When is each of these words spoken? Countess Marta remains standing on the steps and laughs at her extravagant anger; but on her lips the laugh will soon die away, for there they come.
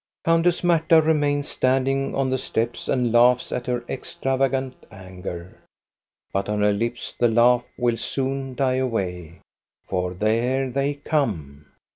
Countess 0.25 0.63
Marta 0.63 0.99
remains 0.99 1.47
standing 1.47 2.15
on 2.15 2.31
the 2.31 2.37
steps 2.39 2.87
and 2.89 3.11
laughs 3.11 3.51
at 3.51 3.67
her 3.67 3.85
extravagant 3.87 4.87
anger; 4.89 5.59
but 6.33 6.49
on 6.49 6.59
her 6.61 6.73
lips 6.73 7.13
the 7.13 7.27
laugh 7.27 7.65
will 7.77 7.97
soon 7.97 8.55
die 8.55 8.77
away, 8.77 9.41
for 9.87 10.15
there 10.15 10.71
they 10.71 10.95
come. 10.95 11.67